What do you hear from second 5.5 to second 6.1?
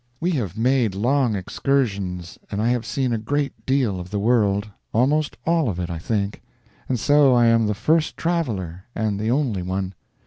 of it, I